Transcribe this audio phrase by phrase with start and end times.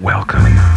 [0.00, 0.73] Welcome.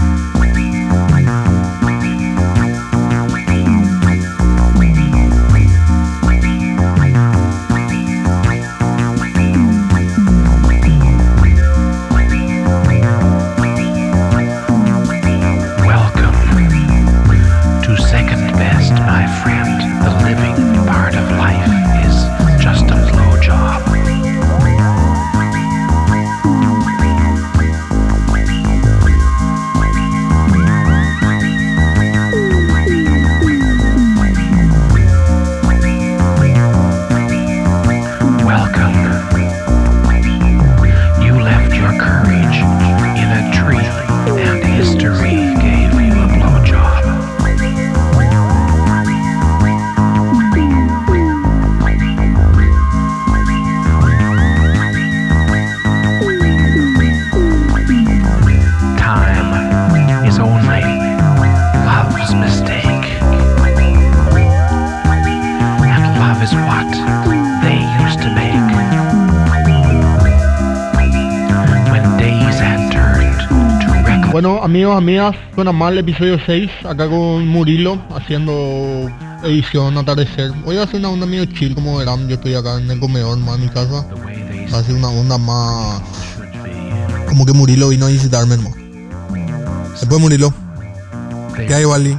[74.96, 79.10] Amigos, amigas, suena mal episodio 6, acá con Murilo, haciendo
[79.44, 80.52] edición atardecer.
[80.66, 83.00] Hoy va a ser una onda medio chill, como verán, yo estoy acá en el
[83.00, 84.06] comedor, más en mi casa.
[84.74, 86.02] Va a ser una onda más...
[87.28, 88.76] Como que Murilo vino a visitarme, hermano.
[90.00, 90.54] Después Murilo,
[91.56, 92.18] ¿qué hay, Wally?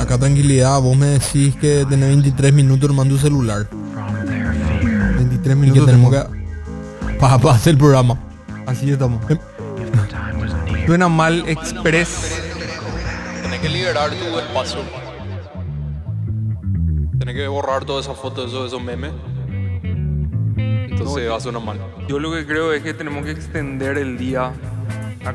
[0.00, 3.66] Acá tranquilidad, vos me decís que tenés 23 minutos armando tu celular.
[3.66, 5.16] from their fear.
[5.16, 7.18] 23 minutos tenemos que...
[7.18, 8.18] Para, para hacer el programa.
[8.66, 9.20] Así estamos.
[10.90, 12.42] Suena mal express.
[13.42, 14.80] Tenés que liberar tu espacio.
[17.16, 19.12] Tenés que borrar todas esas fotos, esos, esos memes.
[20.56, 21.78] Entonces va a sonar mal.
[22.08, 24.46] Yo lo que creo es que tenemos que extender el día
[25.24, 25.32] a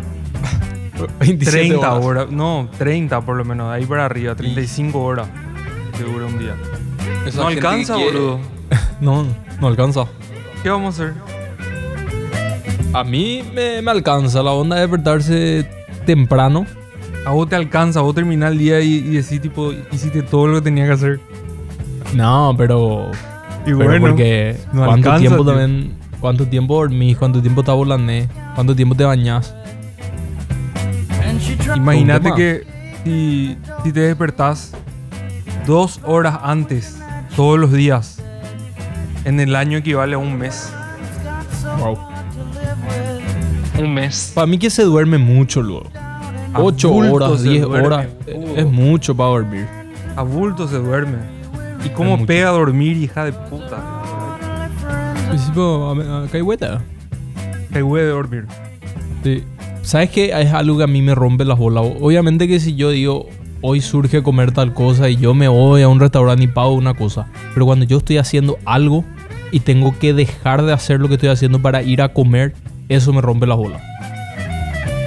[1.19, 2.05] 27 30 horas.
[2.05, 2.31] horas.
[2.31, 5.29] No, 30 por lo menos, de ahí para arriba, 35 horas
[5.97, 6.57] dura un día.
[7.25, 8.41] Esa no alcanza, boludo.
[8.99, 9.25] No,
[9.61, 10.03] no alcanza.
[10.61, 11.34] ¿Qué vamos a hacer?
[12.95, 15.69] A mí me, me alcanza la onda de despertarse
[16.05, 16.65] temprano.
[17.25, 20.55] A vos te alcanza, vos terminás el día y, y decís, tipo, hiciste todo lo
[20.55, 21.19] que tenía que hacer.
[22.13, 23.11] No, pero.
[23.65, 24.55] Y pero bueno, porque.
[24.71, 25.53] no ¿Cuánto alcanza, tiempo tío.
[25.53, 25.93] también.
[26.21, 27.17] ¿Cuánto tiempo dormís?
[27.17, 28.29] ¿Cuánto tiempo te volané?
[28.55, 29.53] ¿Cuánto tiempo te bañás?
[31.75, 32.65] Imagínate que
[33.03, 34.71] si, si te despertás
[35.67, 36.97] dos horas antes,
[37.35, 38.23] todos los días,
[39.25, 40.71] en el año equivale a un mes.
[41.77, 42.14] Wow.
[43.79, 44.31] Un mes.
[44.33, 45.87] Para mí que se duerme mucho luego.
[46.53, 47.87] A 8 bulto horas, se 10 duerme.
[47.87, 48.07] horas.
[48.33, 48.53] Uh.
[48.55, 49.67] Es mucho para dormir.
[50.15, 51.17] A bulto se duerme.
[51.85, 54.01] ¿Y cómo pega a dormir, hija de puta?
[55.23, 55.91] Al principio, a-
[56.21, 56.81] a- acá hay vuelta.
[57.73, 58.45] Te hueve dormir.
[59.23, 59.43] Sí.
[59.81, 60.31] ¿Sabes qué?
[60.39, 61.83] Es algo que a mí me rompe las bolas.
[61.99, 63.27] Obviamente que si yo digo,
[63.61, 66.93] hoy surge comer tal cosa y yo me voy a un restaurante y pago una
[66.93, 67.27] cosa.
[67.53, 69.03] Pero cuando yo estoy haciendo algo
[69.51, 72.53] y tengo que dejar de hacer lo que estoy haciendo para ir a comer,
[72.89, 73.81] eso me rompe las bolas.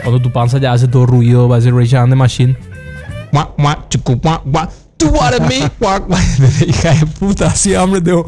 [0.03, 2.57] Cuando tu panza ya hace todo ruido, va a ser Rage Against the Machine.
[4.97, 5.59] ¿Tú wanted me?
[6.67, 8.27] Hija de puta, así hambre tengo.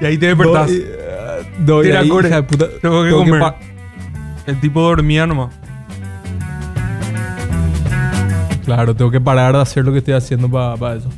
[0.00, 0.68] Y ahí te despertás.
[0.68, 2.66] Doy, eh, doy Tira, ahí, hija de puta.
[2.80, 3.40] Tengo que Tengo comer.
[3.40, 3.56] pa-
[4.46, 5.52] El tipo dormía nomás.
[8.64, 11.08] Claro, tengo que parar de hacer lo que estoy haciendo para eso.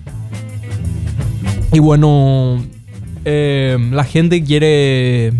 [1.72, 2.62] Y bueno,
[3.24, 5.32] eh, la gente quiere,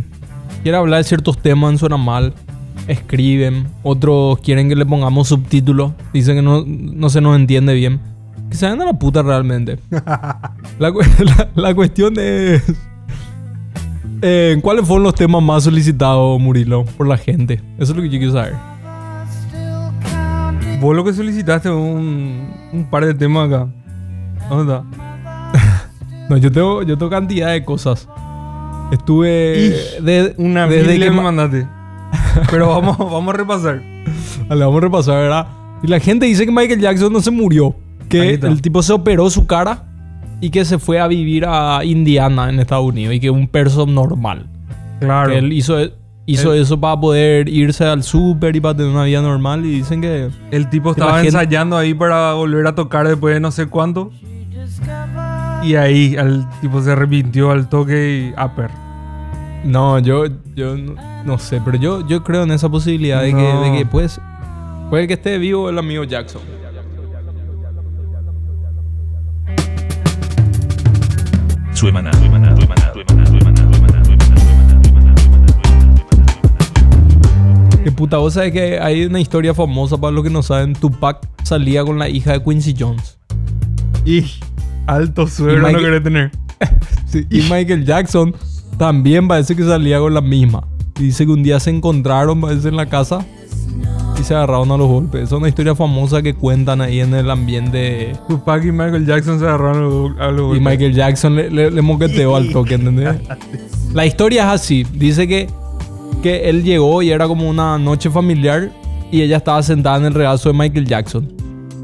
[0.63, 2.33] quiere hablar de ciertos temas en Suena Mal.
[2.89, 3.67] Escriben.
[3.83, 5.93] Otros quieren que le pongamos subtítulos.
[6.13, 8.01] Dicen que no, no se nos entiende bien.
[8.51, 9.79] Que se vayan a la puta realmente.
[10.79, 12.63] la- la cuestión es...
[14.23, 17.61] eh, ¿Cuáles fueron los temas más solicitados, Murilo, por la gente?
[17.79, 18.55] Eso es lo que yo quiero saber.
[20.81, 23.69] Vos lo que solicitaste un, un par de temas acá.
[24.49, 24.85] ¿Dónde está?
[26.31, 28.09] No, yo tengo, yo tengo cantidad de cosas.
[28.93, 31.67] Estuve de- Una desde que me ma- mandaste.
[32.51, 33.83] Pero vamos, vamos a repasar.
[34.49, 35.47] Vale, vamos a repasar, ¿verdad?
[35.83, 37.75] Y la gente dice que Michael Jackson no se murió.
[38.09, 39.85] Que el tipo se operó su cara
[40.41, 43.15] y que se fue a vivir a Indiana, en Estados Unidos.
[43.15, 44.47] Y que un perso normal.
[44.99, 45.31] Claro.
[45.31, 45.77] Que él hizo,
[46.27, 49.65] hizo Él- eso para poder irse al súper y para tener una vida normal.
[49.65, 50.29] Y dicen que...
[50.51, 54.11] El tipo estaba gente- ensayando ahí para volver a tocar después de no sé cuánto.
[55.63, 58.71] Y ahí al tipo se arrepintió al toque y upper.
[59.65, 60.25] No, yo,
[60.55, 63.25] yo no, no sé, pero yo, yo creo en esa posibilidad no.
[63.25, 64.19] de, que, de que pues,
[64.89, 66.41] puede que esté vivo el amigo Jackson.
[71.75, 72.93] Suemana, suemana, suemana.
[77.83, 80.75] Que puta, vos sabés que hay una historia famosa para los que no saben.
[80.75, 83.19] Tupac salía con la hija de Quincy Jones.
[84.05, 84.25] Y
[84.95, 86.31] alto suegro Y no Michael- querés tener.
[87.07, 88.35] Sí, y Michael Jackson
[88.79, 90.63] también parece que salía con la misma.
[90.99, 93.25] Y dice que un día se encontraron, parece, en la casa
[94.21, 95.23] y se agarraron a los golpes.
[95.25, 98.13] Es una historia famosa que cuentan ahí en el ambiente.
[98.29, 100.63] Tupac y Michael Jackson se agarraron a los- los Y golpes.
[100.63, 103.17] Michael Jackson le, le- le moqueteó al toque, ¿entendés?
[103.95, 104.87] La historia es así.
[104.93, 105.49] Dice que,
[106.23, 108.71] que él llegó y era como una noche familiar
[109.11, 111.29] y ella estaba sentada en el regazo de Michael Jackson.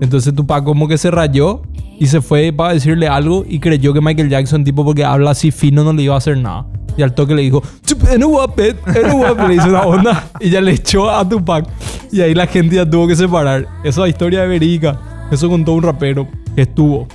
[0.01, 1.63] Entonces Tupac como que se rayó
[1.99, 5.51] y se fue para decirle algo y creyó que Michael Jackson, tipo porque habla así
[5.51, 6.67] fino, no le iba a hacer nada.
[6.97, 10.49] Y al toque le dijo, "Chup, era guapet, era guapet", le hizo una onda y
[10.51, 11.67] ya le echó a Tupac.
[12.13, 13.67] Y ahí la gente ya tuvo que separar.
[13.85, 14.99] Esa historia de verídica.
[15.31, 17.07] Eso contó un rapero que estuvo.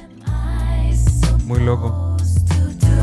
[1.45, 2.15] Muy loco.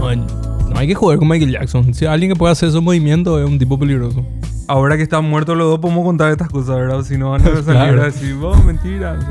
[0.01, 1.93] No, no hay que joder con Michael Jackson.
[1.95, 4.25] Si alguien que puede hacer esos movimientos es un tipo peligroso.
[4.69, 7.03] Ahora que están muertos los dos, podemos contar estas cosas, ¿verdad?
[7.03, 8.03] Si no van a salir Claro.
[8.03, 9.19] a decir, vos, mentira.
[9.21, 9.27] Sí.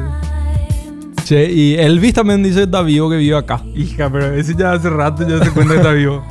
[1.27, 3.61] Che, y Elvis también dice que está vivo, que vive acá.
[3.75, 6.23] Hija, pero ese ya hace rato ya se cuenta que está vivo.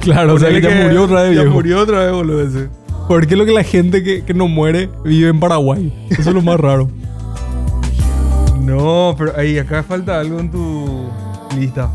[0.00, 1.54] Claro, o sea que Ponele ya murió otra vez, Ya viejo.
[1.54, 2.68] murió otra vez, boludo, ese.
[3.08, 5.90] ¿Por qué lo que la gente que, que no muere vive en Paraguay?
[6.10, 6.90] Eso es lo más raro.
[8.60, 11.08] No, pero ahí, acá falta algo en tu
[11.58, 11.90] lista.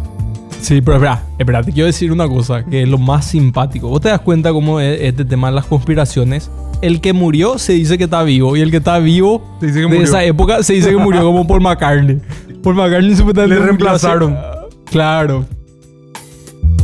[0.60, 3.88] Sí, pero espera, espera, te quiero decir una cosa, que es lo más simpático.
[3.88, 6.52] ¿Vos te das cuenta cómo es este tema de las conspiraciones?
[6.82, 9.78] El que murió se dice que está vivo y el que está vivo Se dice
[9.80, 10.04] que de murió.
[10.04, 12.20] esa época se dice que murió como Paul McCartney.
[12.64, 14.38] Paul McCartney supuestamente Le reemplazaron.
[14.86, 15.46] Claro.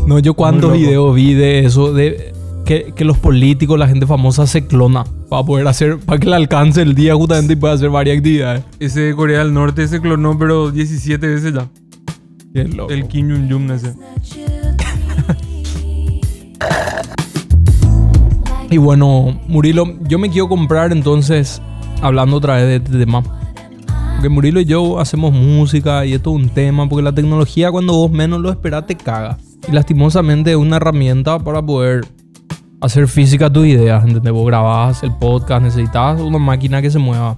[0.08, 2.34] No, yo cuántos videos vi de eso, de
[2.66, 6.36] que, que los políticos, la gente famosa se clona para poder hacer, para que le
[6.36, 8.64] alcance el día justamente y pueda hacer varias actividades.
[8.80, 11.70] Ese de Corea del Norte se clonó, pero 17 veces ya.
[12.54, 12.92] Qué loco.
[12.92, 13.94] El Kim Jong-un ese.
[18.70, 21.62] Y bueno, Murilo, yo me quiero comprar entonces,
[22.02, 23.22] hablando otra vez de este tema.
[24.24, 27.92] Porque Murilo y yo hacemos música y esto es un tema, porque la tecnología cuando
[27.92, 29.38] vos menos lo esperás te caga.
[29.68, 32.06] Y lastimosamente es una herramienta para poder
[32.80, 34.32] hacer física tus ideas, ¿entendés?
[34.32, 37.38] Vos grabás el podcast, necesitas una máquina que se mueva.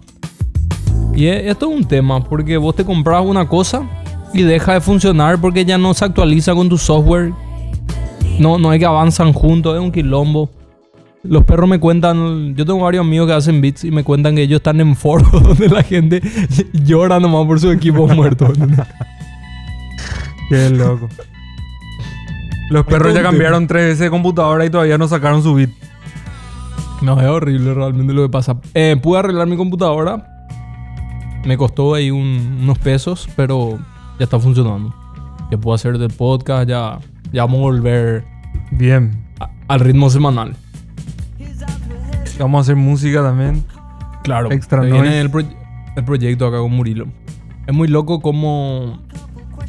[1.16, 3.90] Y e- esto es un tema, porque vos te compras una cosa
[4.32, 7.34] y deja de funcionar porque ya no se actualiza con tu software.
[8.38, 10.52] No, no es que avanzan juntos, es un quilombo.
[11.28, 14.44] Los perros me cuentan, yo tengo varios amigos que hacen beats y me cuentan que
[14.44, 16.22] ellos están en foros donde la gente
[16.74, 18.46] llora nomás por su equipo muerto.
[18.48, 18.86] ¿entendés?
[20.50, 21.10] Qué loco.
[22.70, 25.70] Los perros ya cambiaron tres veces de computadora y todavía no sacaron su bit.
[27.02, 28.58] No, es horrible realmente lo que pasa.
[28.74, 30.48] Eh, pude arreglar mi computadora.
[31.46, 33.78] Me costó ahí un- unos pesos, pero
[34.18, 34.94] ya está funcionando.
[35.52, 36.98] Ya puedo hacer del podcast, ya,
[37.32, 38.26] ya vamos a volver
[38.72, 39.12] Bien.
[39.40, 40.56] a- al ritmo semanal.
[42.40, 43.64] Vamos a hacer música también.
[44.24, 44.52] Claro.
[44.52, 45.32] Extra viene el,
[45.96, 47.06] el proyecto acá con Murilo.
[47.68, 49.00] Es muy loco como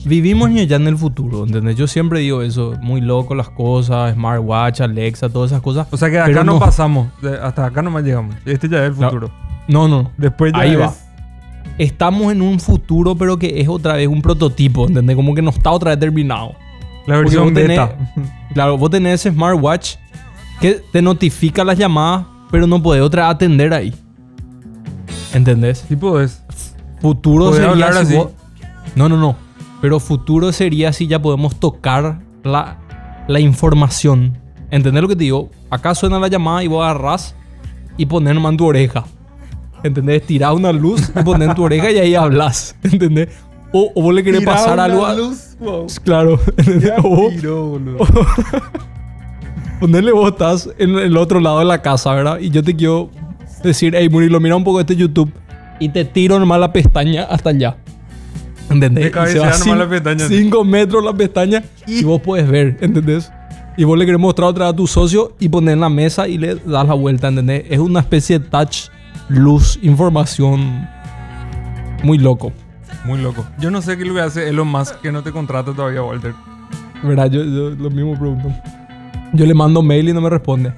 [0.05, 1.77] vivimos ya en el futuro, ¿entendés?
[1.77, 5.87] Yo siempre digo eso, muy loco las cosas, smartwatch, Alexa, todas esas cosas.
[5.91, 7.09] O sea que acá no, no- pasamos.
[7.43, 8.35] Hasta acá nomás llegamos.
[8.45, 9.09] Este ya es el No.
[9.09, 9.31] futuro.
[9.69, 10.11] No, no.
[10.17, 10.93] Después ya Ahí es- va.
[11.79, 15.15] Estamos en un futuro, pero que es otra vez un prototipo, ¿entendés?
[15.17, 16.53] Como que no está otra vez terminado.
[17.07, 17.97] La versión vos tenés- beta.
[18.55, 19.97] Claro, vos tenés ese smartwatch
[20.61, 23.95] que te notifica las llamadas, pero no podés otra atender ahí.
[25.33, 25.83] ¿Entendés?
[25.83, 26.43] Tipo es.
[27.01, 28.17] Futuro Podés sería hablar si así.
[28.17, 28.31] vos-
[28.95, 29.37] No, no, no.
[29.81, 32.79] Pero futuro sería si ya podemos tocar la,
[33.29, 34.39] la información.
[34.71, 35.51] ¿Entendés lo que te digo?
[35.71, 37.35] Acá suena la llamada y vos agarrás
[37.97, 39.05] y pones nomás en tu oreja.
[39.83, 40.23] ¿Entendés?
[40.27, 42.75] Tirás una luz y pones en tu oreja y ahí hablas.
[42.83, 43.29] ¿Entendés?
[43.73, 45.15] O, o vos le querés pasar algo a...
[46.03, 46.41] Claro.
[46.57, 46.93] ¿entendés?
[47.05, 47.29] O-
[49.81, 52.39] Ponerle vos estás en el otro lado de la casa, ¿verdad?
[52.41, 53.11] Y yo te quiero
[53.63, 55.31] decir, hey Murilo, mira un poco este YouTube
[55.79, 57.77] y te tiro nomás la pestaña hasta allá.
[58.71, 59.13] ¿Entendés?
[59.13, 60.29] Te Y se va nomás la pestaña.
[60.29, 63.31] Cinco metros la pestaña y vos puedes ver, ¿entendés?
[63.77, 66.27] Y vos le querés mostrar otra vez a tu socio y poner en la mesa
[66.27, 67.65] y le das la vuelta, ¿entendés?
[67.69, 68.89] Es una especie de touch,
[69.29, 70.89] luz, información.
[72.03, 72.53] Muy loco.
[73.05, 73.47] Muy loco.
[73.59, 76.03] Yo no sé qué es lo que hace Elon Musk que no te contrata todavía,
[76.03, 76.33] Walter.
[77.03, 77.31] ¿Verdad?
[77.31, 78.49] Yo, yo lo mismo pregunto.
[79.33, 80.73] Yo le mando mail y no me responde.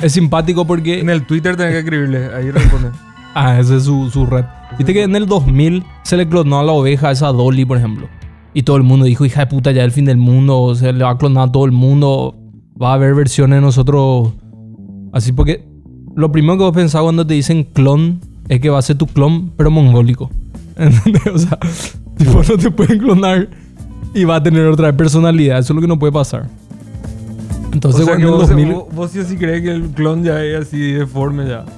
[0.00, 1.00] Es simpático porque...
[1.00, 2.34] En el Twitter tenés que escribirle.
[2.34, 2.90] Ahí responde.
[3.38, 4.46] Ah, esa es su, su red.
[4.78, 8.08] Viste que en el 2000 se le clonó a la oveja esa Dolly, por ejemplo.
[8.54, 10.74] Y todo el mundo dijo, hija de puta, ya es el fin del mundo.
[10.74, 12.34] Se le va a clonar a todo el mundo.
[12.80, 14.32] Va a haber versiones de nosotros.
[15.12, 15.68] Así porque
[16.14, 19.06] lo primero que vos pensás cuando te dicen clon es que va a ser tu
[19.06, 20.30] clon, pero mongólico.
[20.76, 21.26] ¿Entendés?
[21.26, 21.58] O sea,
[22.16, 23.50] tipo, no te pueden clonar
[24.14, 25.58] y va a tener otra personalidad.
[25.58, 26.48] Eso es lo que no puede pasar.
[27.76, 28.74] Entonces, o sea cuando vos, el 2000...
[28.74, 31.64] vos, vos sí crees que el clon ya es así deforme ya.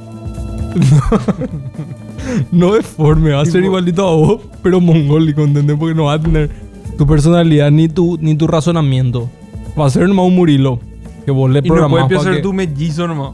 [2.52, 5.76] No deforme, va a ser igualito a vos, pero mongólico, ¿entendés?
[5.76, 6.50] Porque no va a tener
[6.96, 9.28] tu personalidad ni tu, ni tu razonamiento.
[9.78, 10.78] Va a ser nomás un Murilo.
[11.24, 13.32] Que vos le Y no programás pa' ser que- tu mellizo nomás.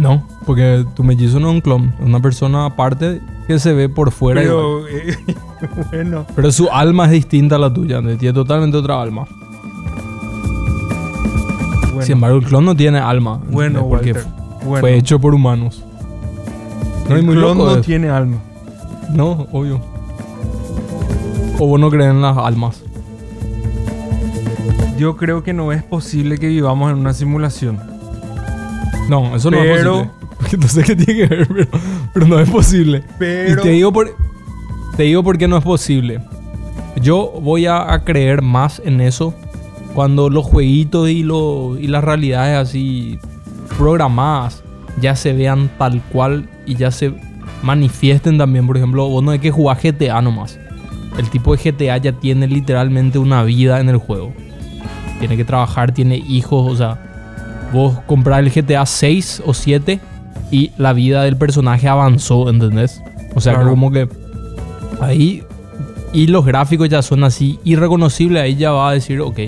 [0.00, 3.88] No, porque tu mellizo no es un clon, es una persona aparte que se ve
[3.88, 4.42] por fuera.
[4.42, 4.86] igual.
[4.86, 5.16] Pero, eh,
[5.92, 6.26] bueno.
[6.34, 8.18] Pero su alma es distinta a la tuya, ¿entendés?
[8.18, 9.26] tiene totalmente otra alma.
[11.96, 12.06] Bueno.
[12.06, 13.40] Sin embargo, el clon no tiene alma.
[13.50, 14.24] Bueno, ¿entendés?
[14.24, 14.80] porque Bueno.
[14.80, 15.82] fue hecho por humanos.
[17.08, 17.80] No el muy clon loco no eso.
[17.82, 18.38] tiene alma.
[19.12, 19.80] No, obvio.
[21.58, 22.82] O vos no crees en las almas.
[24.98, 27.78] Yo creo que no es posible que vivamos en una simulación.
[29.08, 30.10] No, eso no es posible.
[30.60, 31.68] No sé qué tiene que ver, pero,
[32.14, 33.02] pero no es posible.
[33.18, 34.14] Pero- Y te digo por.
[34.96, 36.20] Te digo por qué no es posible.
[37.00, 39.34] Yo voy a, a creer más en eso
[39.96, 43.18] cuando los jueguitos y, lo, y las realidades así
[43.78, 44.62] programadas
[45.00, 47.14] ya se vean tal cual y ya se
[47.62, 48.66] manifiesten también.
[48.66, 50.58] Por ejemplo, vos no hay que jugar GTA nomás.
[51.16, 54.34] El tipo de GTA ya tiene literalmente una vida en el juego.
[55.18, 59.98] Tiene que trabajar, tiene hijos, o sea, vos comprar el GTA 6 o 7
[60.50, 63.00] y la vida del personaje avanzó, ¿entendés?
[63.34, 64.10] O sea, que como que
[65.00, 65.42] ahí
[66.12, 69.38] y los gráficos ya son así irreconocibles, ahí ya va a decir, ok,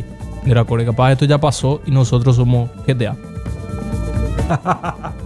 [0.44, 3.16] mira, core, capaz esto ya pasó y nosotros somos GTA.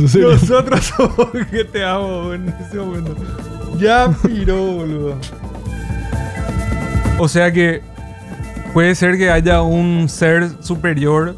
[0.00, 1.28] Nosotros somos
[1.72, 3.14] te amo en ese momento.
[3.78, 5.16] Ya piró, boludo.
[7.18, 7.82] O sea que
[8.72, 11.36] puede ser que haya un ser superior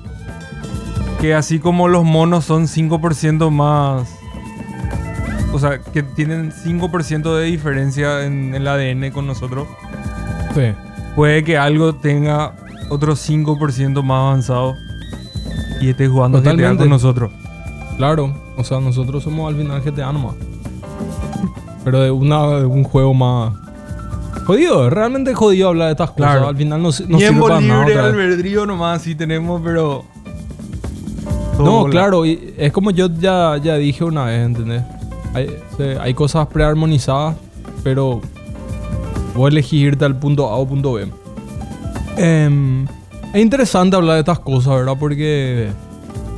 [1.20, 4.08] que así como los monos son 5% más...
[5.52, 9.68] O sea, que tienen 5% de diferencia en el ADN con nosotros.
[10.54, 10.72] Sí.
[11.14, 12.54] Puede que algo tenga
[12.90, 14.76] otro 5% más avanzado
[15.80, 16.82] y esté jugando GTA Totalmente.
[16.82, 17.32] con nosotros.
[17.96, 20.34] Claro, o sea, nosotros somos al final GTA nomás.
[21.84, 23.52] Pero de, una, de un juego más...
[24.46, 26.32] Jodido, realmente jodido hablar de estas cosas.
[26.32, 26.48] Claro.
[26.48, 27.86] Al final no, no Tiempo sirve para nada.
[27.86, 30.04] libre, albedrío nomás sí tenemos, pero...
[31.58, 34.82] No, Todo claro, y es como yo ya, ya dije una vez, ¿entendés?
[35.34, 35.48] Hay,
[36.00, 37.36] hay cosas prearmonizadas,
[37.84, 38.20] pero
[39.34, 41.08] vos elegís irte al punto A o punto B.
[42.16, 42.84] Em,
[43.32, 44.96] es interesante hablar de estas cosas, ¿verdad?
[44.98, 45.70] Porque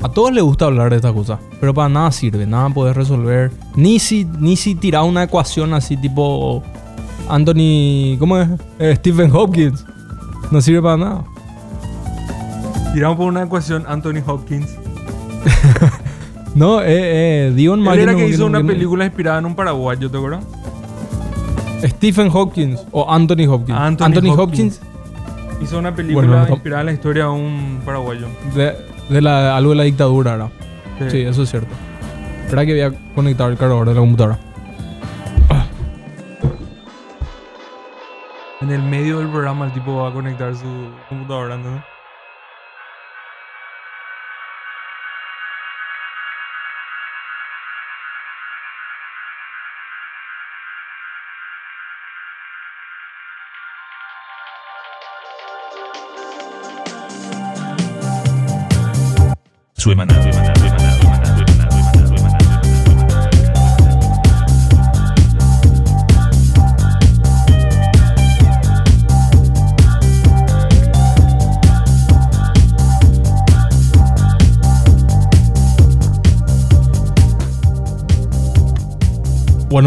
[0.03, 3.51] a todos les gusta hablar de estas cosas, pero para nada sirve, nada podés resolver.
[3.75, 6.63] Ni si, ni si tirás una ecuación así tipo
[7.29, 8.49] Anthony, ¿cómo es?
[8.79, 9.85] Eh, Stephen Hopkins.
[10.51, 11.25] No sirve para nada.
[12.95, 14.69] Tiramos por una ecuación Anthony Hopkins.
[16.57, 20.11] No, eh, eh, Dion Él Mario era que hizo una película inspirada en un paraguayo,
[20.11, 20.43] ¿te acuerdas?
[21.83, 23.79] Stephen Hopkins o Anthony Hopkins.
[23.79, 24.81] Anthony Anthony, Hopkins.
[24.81, 24.81] Hopkins,
[25.63, 28.27] Hizo una película Bueno, inspirada en la historia de un paraguayo.
[28.55, 28.75] de,
[29.09, 30.51] de la, algo de la dictadura, ¿verdad?
[30.99, 31.11] Sí.
[31.11, 31.69] Sí, eso es cierto.
[32.45, 34.39] Espera que voy a conectar el cargador de la computadora.
[38.61, 40.65] En el medio del programa el tipo va a conectar su
[41.09, 41.83] computadora, ¿no?
[59.87, 60.13] Bueno,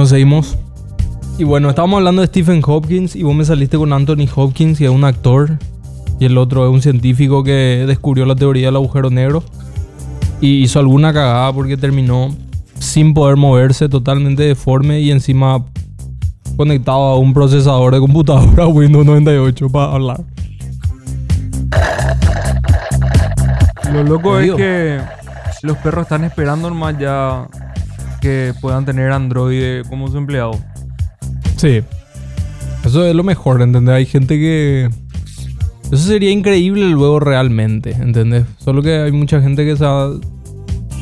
[0.06, 0.58] seguimos.
[1.38, 4.86] Y bueno, estábamos hablando de Stephen Hopkins y vos me saliste con Anthony Hopkins, que
[4.86, 5.58] es un actor.
[6.20, 9.44] Y el otro es un científico que descubrió la teoría del agujero negro.
[10.42, 12.36] Y hizo alguna cagada porque terminó
[12.80, 15.66] sin poder moverse, totalmente deforme y encima
[16.56, 20.24] conectado a un procesador de computadora Windows 98 para hablar.
[23.94, 25.00] Lo loco es que
[25.64, 27.48] los perros están esperando nomás ya
[28.22, 30.52] que puedan tener Android como su empleado.
[31.58, 31.82] Sí.
[32.86, 33.96] Eso es lo mejor, ¿entendés?
[33.96, 34.90] Hay gente que...
[35.92, 38.46] Eso sería increíble luego realmente, ¿entendés?
[38.58, 40.12] Solo que hay mucha gente que se va-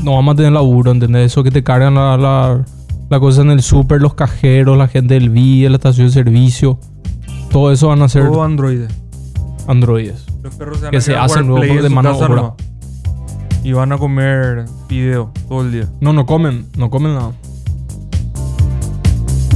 [0.03, 1.31] no vamos a tener laburo, ¿entendés?
[1.31, 2.63] Eso que te cargan la, la,
[3.09, 6.79] la cosa en el súper, los cajeros, la gente del VIA, la estación de servicio.
[7.51, 8.81] Todo eso van a ser Todo Android.
[9.67, 10.25] androides.
[10.43, 12.53] Los perros se van Que a se hacen luego por de mano obra.
[13.63, 15.87] Y van a comer video todo el día.
[15.99, 17.31] No, no comen, no comen nada.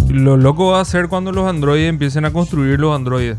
[0.10, 3.38] Lo loco va a ser cuando los androides empiecen a construir los androides.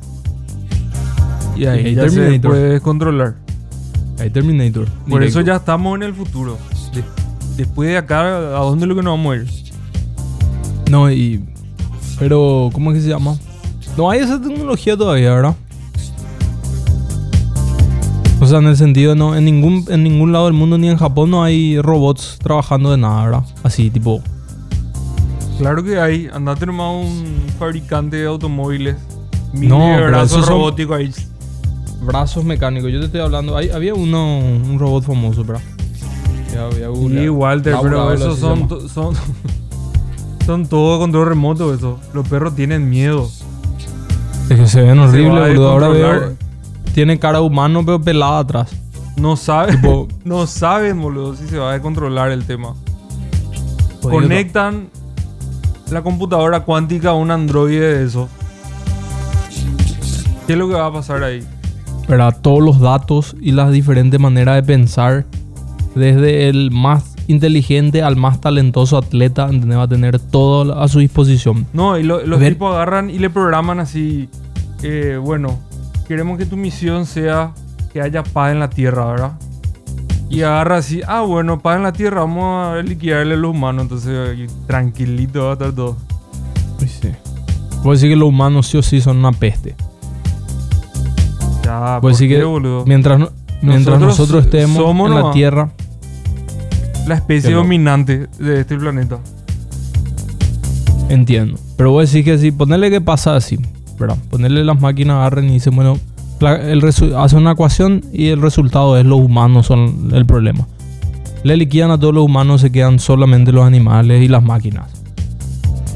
[1.62, 3.37] Y ahí Y ya se puede controlar.
[4.19, 4.88] Hay Terminator.
[5.09, 6.59] Por eso ya estamos en el futuro.
[7.57, 9.47] Después de acá, ¿a dónde es lo que nos vamos a ir?
[10.90, 11.45] No, y.
[12.19, 13.37] Pero, ¿cómo es que se llama?
[13.97, 15.57] No hay esa tecnología todavía, ¿verdad?
[18.40, 20.97] O sea, en el sentido, no, en ningún, en ningún lado del mundo, ni en
[20.97, 23.45] Japón, no hay robots trabajando de nada, ¿verdad?
[23.62, 24.21] Así, tipo.
[25.59, 26.28] Claro que hay.
[26.33, 28.97] Andate nomás un fabricante de automóviles.
[29.52, 31.12] Miles No, de brazos robóticos ahí.
[32.02, 32.90] Brazos mecánicos.
[32.92, 33.56] Yo te estoy hablando.
[33.56, 35.62] hay- había uno, un robot famoso, ¿verdad?
[36.88, 37.30] Googlear.
[37.30, 39.14] Walter, pero esos son, son,
[40.47, 41.99] son todo control remoto, eso.
[42.12, 43.28] Los perros tienen miedo.
[44.50, 45.71] Es que se ven horribles, boludo.
[45.71, 46.32] Ahora veo.
[46.94, 48.71] Tiene cara humano, pero pelada atrás.
[49.16, 52.75] No saben, Tipo- no saben, boludo, si se va a descontrolar el tema.
[54.02, 54.21] Jodido.
[54.21, 54.88] Conectan
[55.90, 58.28] la computadora cuántica a un androide de eso.
[60.47, 61.47] ¿Qué es lo que va a pasar ahí?
[62.09, 62.37] ¿Verdad?
[62.42, 65.25] Todos los datos y las diferentes maneras de pensar,
[65.94, 69.78] desde el más inteligente al más talentoso atleta, ¿entendés?
[69.78, 71.66] va a tener todo a su disposición.
[71.73, 74.28] No, y lo- los Ver- tipos agarran y le programan así.
[74.82, 75.59] eh, bueno,
[76.09, 77.52] queremos que tu misión sea
[77.92, 79.32] que haya paz en la tierra, ¿verdad?
[80.28, 83.82] Y agarra así, ah, bueno, paz en la tierra, vamos a liquidarle a los humanos.
[83.82, 85.97] Entonces, tranquilito va a estar todo.
[87.82, 89.75] Puedo decir que los humanos sí o sí son una peste.
[91.72, 92.84] Ya, Puedo ¿por decir qué, que boludo?
[92.86, 93.30] mientras, no-
[93.62, 95.34] mientras Nosotros nosotros estemos somos en la nomás.
[95.34, 95.70] Tierra,
[97.06, 99.18] La especie dominante de este planeta.
[101.08, 101.58] entiendo.
[101.76, 103.58] Pero voy a decir que si ponerle que pasa así,
[103.98, 104.16] ¿verdad?
[104.30, 105.98] Ponerle las máquinas agarren y dicen, bueno,
[106.40, 110.66] la- el hace una ecuación y el resultado es los humanos son el problema.
[111.44, 114.90] Le liquidan a todos los humanos, se quedan solamente los animales y las máquinas.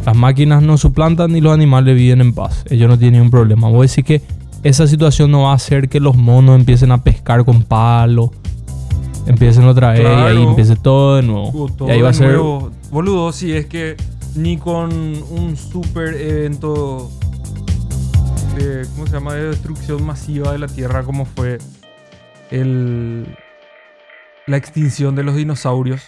[0.05, 2.65] Las máquinas no suplantan y los animales viven en paz.
[2.71, 3.69] Ellos no tienen ningún problema.
[3.69, 4.23] Voy a decir que
[4.69, 8.33] esa situación no va a hacer que los monos empiecen a pescar con palo.
[9.27, 11.71] Empiecen otra vez y ahí empiece todo de nuevo.
[11.77, 12.29] Todo y ahí va a ser.
[12.29, 12.73] nuevo.
[12.91, 13.97] Boludo, si es que
[14.35, 14.93] ni con
[15.31, 17.11] un super evento
[18.57, 19.35] de, ¿cómo se llama?
[19.35, 21.59] De destrucción masiva de la Tierra como fue
[22.51, 23.37] el,
[24.47, 26.03] la extinción de los dinosaurios.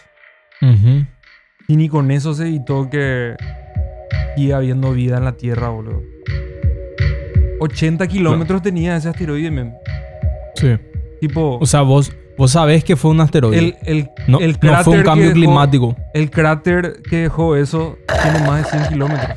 [1.69, 3.37] Y ni con eso se evitó que
[4.37, 6.18] siga habiendo vida en la Tierra, boludo.
[7.61, 9.75] 80 kilómetros tenía ese asteroide, men.
[10.55, 10.77] Sí.
[11.21, 13.59] Tipo, O sea, vos, vos sabés que fue un asteroide.
[13.59, 15.97] el, el, no, el no fue un cambio dejó- climático.
[16.15, 19.31] El cráter que dejó eso tiene más de 100 kilómetros.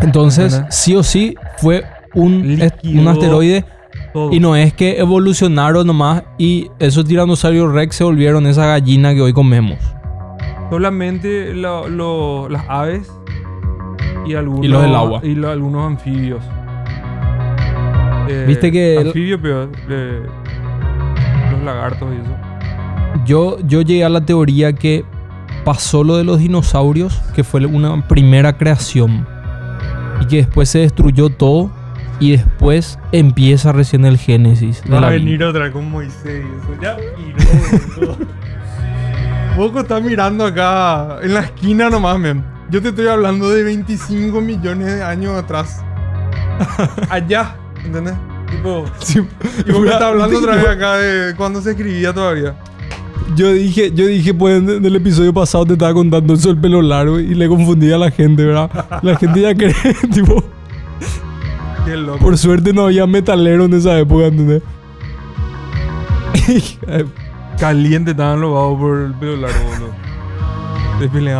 [0.00, 3.64] Entonces, sí o sí, fue un, un asteroide.
[4.12, 4.32] Todo.
[4.32, 9.20] Y no es que evolucionaron nomás y esos tiranosaurios rex se volvieron esa gallina que
[9.20, 9.78] hoy comemos.
[10.70, 13.10] Solamente lo- lo- las aves
[14.26, 15.20] y algunos, Y los del agua.
[15.22, 16.42] y lo- algunos anfibios.
[18.28, 20.22] Eh, Viste que Anfibios, pero eh,
[21.52, 22.36] los lagartos y eso.
[23.24, 25.04] Yo, yo llegué a la teoría que
[25.64, 29.26] pasó lo de los dinosaurios, que fue una primera creación.
[30.20, 31.70] Y que después se destruyó todo.
[32.18, 34.82] Y después empieza recién el génesis.
[34.90, 35.10] Va a vida.
[35.10, 36.80] venir otra con Moisés y eso.
[36.82, 38.16] Ya vino.
[39.56, 42.42] Poco está mirando acá en la esquina nomás, men.
[42.70, 45.82] Yo te estoy hablando de 25 millones de años atrás.
[47.10, 48.14] Allá, ¿entendés?
[48.50, 48.84] Tipo,
[49.66, 52.54] y vos me estás hablando otra vez acá de cuando se escribía todavía.
[53.34, 56.80] Yo dije, yo dije, pues en el episodio pasado te estaba contando eso del pelo
[56.80, 58.70] largo y le confundía a la gente, ¿verdad?
[59.02, 59.74] La gente ya cree,
[60.12, 60.44] tipo,
[61.84, 62.18] Qué loco.
[62.18, 64.62] por suerte no había metalero en esa época, ¿entendés?
[67.58, 70.05] Caliente estaban los vagos por el pelo largo, boludo.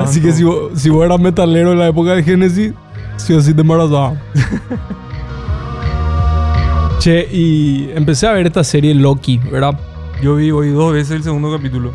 [0.01, 2.73] Así que si vos, si vos eras metalero en la época de Génesis,
[3.17, 4.15] sí o sí te embarazaba.
[6.99, 9.79] che, y empecé a ver esta serie Loki, ¿verdad?
[10.23, 11.93] Yo vi hoy dos veces el segundo capítulo.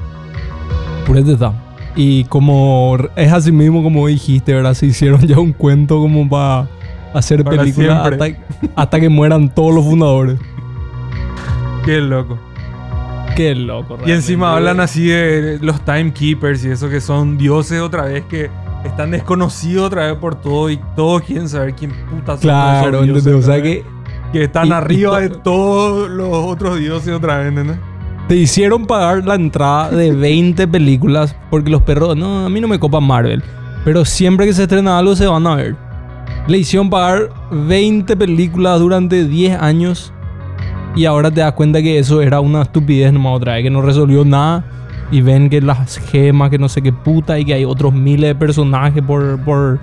[1.06, 1.54] Por este está.
[1.96, 4.74] Y como es así mismo como dijiste, ¿verdad?
[4.74, 6.68] Se hicieron ya un cuento como para
[7.14, 8.10] hacer películas
[8.76, 10.40] hasta que mueran todos los fundadores.
[11.86, 12.40] Qué loco.
[13.36, 14.70] Qué loco, Y encima realmente.
[14.72, 18.50] hablan así de los timekeepers y eso que son dioses otra vez que
[18.86, 23.26] están desconocidos otra vez por todo y todos quieren saber quién puta son Claro, dioses,
[23.26, 23.44] ¿entendés?
[23.50, 23.84] O sea que
[24.34, 27.78] que están y- y arriba to- de todos los otros dioses otra vez, ¿entendés?
[28.28, 32.68] te hicieron pagar la entrada de 20 películas porque los perros, no, a mí no
[32.70, 33.44] me copa Marvel.
[33.84, 35.76] Pero siempre que se estrena algo se van a ver.
[36.48, 40.14] Le hicieron pagar 20 películas durante 10 años
[40.96, 43.82] y ahora te das cuenta que eso era una estupidez nomás otra vez, que no
[43.82, 44.66] resolvió nada.
[45.12, 48.30] Y ven que las gemas, que no sé qué puta, y que hay otros miles
[48.30, 49.78] de personajes por, por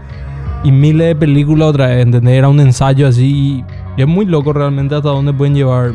[0.65, 2.35] y miles de películas otra vez, ¿entendés?
[2.35, 3.63] Era un ensayo así.
[3.97, 5.93] Y es muy loco realmente hasta dónde pueden llevar.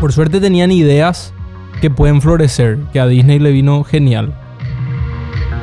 [0.00, 1.34] Por suerte tenían ideas
[1.80, 4.32] que pueden florecer, que a Disney le vino genial.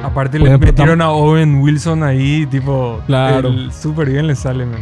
[0.04, 3.02] Aparte le metieron a Owen Wilson ahí, tipo...
[3.08, 3.48] Claro.
[3.50, 4.82] el- Súper bien le sale, man.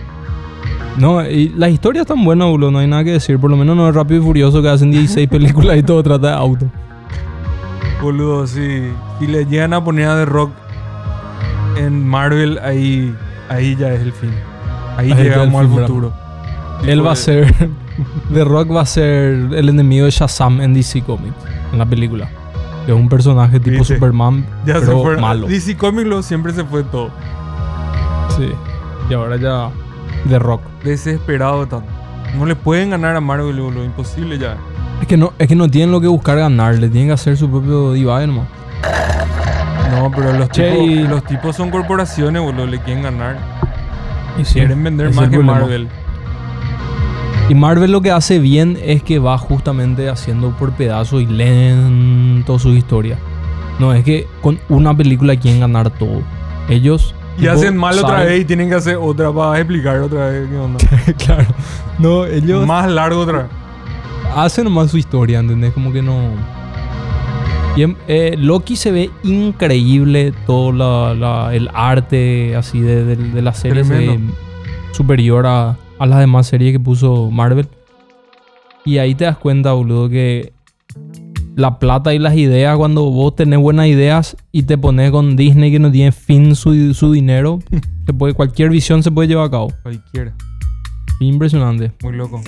[0.98, 3.38] No, y las historias están buenas, boludo, no hay nada que decir.
[3.40, 6.28] Por lo menos no es Rápido y Furioso que hacen 16 películas y todo trata
[6.28, 6.66] de auto.
[8.02, 8.92] Boludo, sí.
[9.20, 10.52] Si le llegan a poner a The Rock
[11.78, 13.14] en Marvel, ahí,
[13.50, 14.32] ahí ya es el fin.
[14.98, 16.14] Ahí, llegamos al futuro.
[16.86, 17.54] Él va a ser.
[18.34, 21.36] The Rock va a ser el enemigo de Shazam en DC Comics,
[21.72, 22.28] en la película.
[22.86, 23.96] Es un personaje tipo ¿Viste?
[23.96, 25.18] Superman, Ya se pero fue.
[25.18, 25.48] malo.
[25.48, 27.10] DC Comics lo- siempre se fue todo.
[28.38, 28.50] Sí.
[29.10, 29.70] Y ahora ya.
[30.28, 30.62] The Rock.
[30.84, 31.88] Desesperado tanto.
[32.38, 33.84] No le pueden ganar a Marvel, boludo.
[33.84, 34.58] Imposible ya.
[35.02, 37.50] Es que no, es que no tienen lo que buscar ganarle, tienen que hacer su
[37.50, 38.48] propio divide nomás.
[39.92, 42.66] No, pero los, Che, tipos, y- los tipos son corporaciones, boludo.
[42.66, 43.38] Le quieren ganar.
[44.40, 45.38] Y sí, Quieren vender más que.
[45.40, 45.88] Marvel.
[47.48, 52.58] Y Marvel lo que hace bien es que va justamente haciendo por pedazos y lento
[52.58, 53.18] su historia.
[53.80, 56.22] No es que con una película quieren ganar todo.
[56.70, 57.14] Ellos.
[57.38, 60.58] Y hacen mal otra vez y tienen que hacer otra para explicar otra vez qué
[60.58, 60.80] onda.
[61.26, 61.46] claro.
[62.00, 63.48] No, ellos Más largo otra vez.
[64.36, 65.74] hacen nomás su historia, ¿entendés?
[65.74, 66.30] Como que no.
[67.76, 73.16] Y en- eh, Loki se ve increíble, todo la- la- el arte así de, de-
[73.18, 74.34] de la serie se ve Tremendo.
[74.94, 77.68] superior a, a las demás series que puso Marvel.
[78.86, 80.54] Y ahí te das cuenta, boludo, que
[81.56, 85.72] la plata y las ideas, cuando vos tenés buenas ideas y te pones con Disney
[85.72, 87.60] que no tiene fin su, su dinero,
[88.06, 89.74] se puede, cualquier visión se puede llevar a cabo.
[89.84, 90.34] Cualquiera.
[91.22, 91.92] Impresionante.
[92.04, 92.42] Muy loco.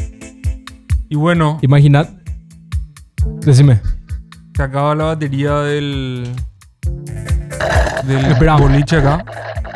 [1.10, 2.10] Y bueno, Imaginad.
[3.46, 3.80] Decime.
[4.56, 6.28] se acaba la batería del.
[8.06, 8.58] Del Espera.
[8.58, 9.24] boliche acá.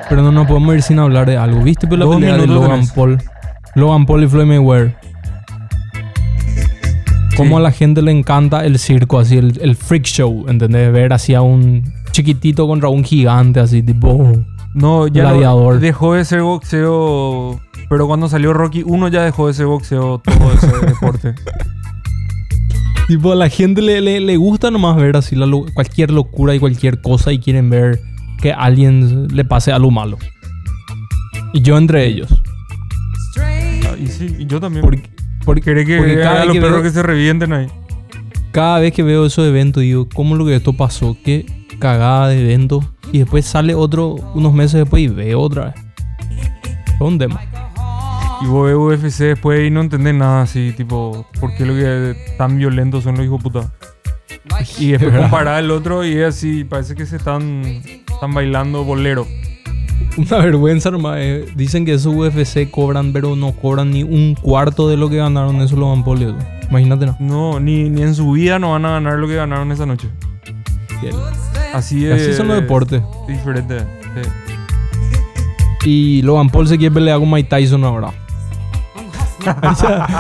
[0.10, 1.62] Pero no nos podemos ir sin hablar de algo.
[1.62, 2.92] ¿Viste por la Dos pelea de Logan tenés.
[2.92, 3.18] Paul?
[3.76, 4.96] Logan Paul y Floyd Mayweather.
[7.38, 10.92] Cómo a la gente le encanta el circo, así, el, el freak show, ¿entendés?
[10.92, 14.32] Ver así a un chiquitito contra un gigante, así, tipo...
[14.74, 15.80] No, ya Gladiador.
[15.80, 17.60] dejó de ser boxeo.
[17.90, 21.36] Pero cuando salió Rocky 1 ya dejó de ser boxeo todo ese deporte.
[23.08, 26.60] Tipo, a la gente le, le, le gusta nomás ver así la cualquier locura y
[26.60, 28.00] cualquier cosa y quieren ver
[28.42, 30.18] que a alguien le pase algo malo.
[31.52, 32.42] Y yo entre ellos.
[33.38, 34.82] Ah, y sí, y yo también.
[34.82, 35.10] Porque,
[35.46, 37.68] porque, Querés que porque cada a vez los que perros veo- que se revienten ahí.
[38.52, 41.16] cada vez que veo esos eventos digo, ¿cómo lo que esto pasó?
[41.24, 41.46] Qué
[41.80, 42.82] cagada de evento.
[43.12, 45.76] Y después sale otro unos meses después y veo otra vez.
[46.96, 47.42] Es un tema.
[48.42, 52.16] Y vos ves UFC después y no entendés nada así, tipo, ¿por qué lo que
[52.38, 53.72] tan violentos son los hijos puta?
[54.80, 57.62] Y después comparar el otro y es así, parece que se están,
[58.12, 59.28] están bailando bolero.
[60.18, 61.18] Una vergüenza nomás.
[61.20, 61.46] eh.
[61.56, 65.56] Dicen que esos UFC cobran, pero no cobran ni un cuarto de lo que ganaron
[65.58, 65.78] esos
[66.20, 66.36] y eso.
[66.70, 67.16] Imagínate, ¿no?
[67.20, 70.10] No, ni, ni en su vida no van a ganar lo que ganaron esa noche.
[71.74, 72.22] Así es.
[72.22, 73.02] Así son los deportes.
[73.28, 73.80] Diferente.
[73.80, 74.30] sí.
[75.84, 78.12] Y Logan Paul se quiere pelear con Mike Tyson ahora.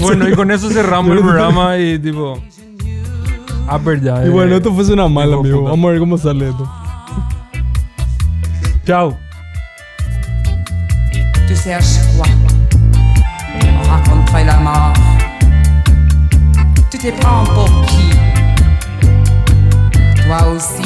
[0.00, 2.38] Bueno, y con eso cerramos el programa y tipo.
[3.66, 4.22] Ah, pero ya.
[4.24, 5.62] Y eh, bueno, esto fue una mala, amigo.
[5.62, 6.68] Vamos a ver cómo sale esto.
[8.84, 9.16] Chao.
[11.46, 12.26] Tu cherches quoi
[13.62, 14.92] On la mort.
[16.90, 18.10] Tu te prends pour qui
[20.26, 20.81] Toi aussi,